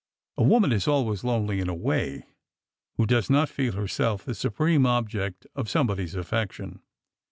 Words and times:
A 0.35 0.41
woman 0.41 0.71
is 0.71 0.87
al 0.87 1.05
ways 1.05 1.23
lonely, 1.23 1.59
in 1.59 1.69
a 1.69 1.75
way, 1.75 2.25
who 2.95 3.05
does 3.05 3.29
not 3.29 3.49
feel 3.49 3.73
herself 3.73 4.25
the 4.25 4.33
su 4.33 4.49
preme 4.49 4.87
object 4.87 5.45
of 5.53 5.69
somebody's 5.69 6.15
affection. 6.15 6.81